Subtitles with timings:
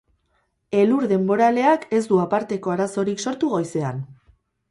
[0.83, 4.01] Elur denboraleak ez du aparteko arazorik sortu goizean.